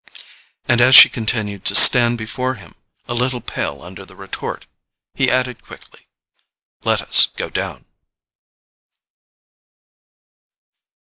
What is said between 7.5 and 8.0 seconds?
down."